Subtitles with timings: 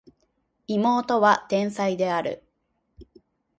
[0.65, 2.43] 妹は天才である